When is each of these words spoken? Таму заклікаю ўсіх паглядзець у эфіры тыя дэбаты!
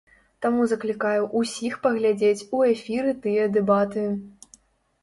Таму 0.43 0.63
заклікаю 0.71 1.21
ўсіх 1.41 1.75
паглядзець 1.85 2.45
у 2.59 2.63
эфіры 2.73 3.15
тыя 3.27 3.43
дэбаты! 3.59 4.09